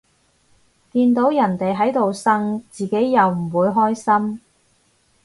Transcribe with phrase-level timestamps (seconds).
[0.93, 4.41] 見到人哋喺度呻，自己又唔會開心